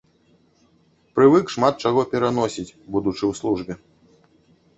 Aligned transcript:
Прывык 1.19 1.45
шмат 1.55 1.73
чаго 1.89 2.01
пераносіць, 2.15 2.67
будучы 2.97 3.21
ў 3.21 3.33
службе. 3.43 3.73